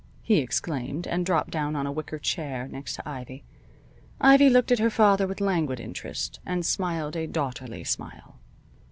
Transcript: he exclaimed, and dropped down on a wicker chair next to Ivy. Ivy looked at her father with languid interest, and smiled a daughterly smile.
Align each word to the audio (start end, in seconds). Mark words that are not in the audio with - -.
he 0.23 0.39
exclaimed, 0.39 1.05
and 1.05 1.27
dropped 1.27 1.51
down 1.51 1.75
on 1.75 1.85
a 1.85 1.91
wicker 1.91 2.17
chair 2.17 2.67
next 2.67 2.95
to 2.95 3.07
Ivy. 3.07 3.43
Ivy 4.19 4.49
looked 4.49 4.71
at 4.71 4.79
her 4.79 4.89
father 4.89 5.27
with 5.27 5.39
languid 5.39 5.79
interest, 5.79 6.39
and 6.43 6.65
smiled 6.65 7.15
a 7.15 7.27
daughterly 7.27 7.83
smile. 7.83 8.39